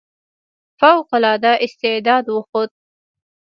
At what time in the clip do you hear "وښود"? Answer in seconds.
2.29-2.69